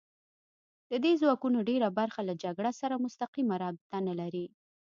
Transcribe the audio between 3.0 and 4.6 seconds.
مستقیمه رابطه نه لري